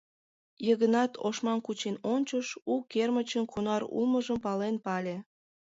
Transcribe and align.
Йыгнат 0.67 1.11
ошмам 1.27 1.59
кучен 1.65 1.95
ончыш, 2.13 2.47
у 2.71 2.73
кермычын 2.91 3.43
кунар 3.51 3.81
улмыжым 3.97 4.37
пален 4.45 4.75
пале. 4.85 5.15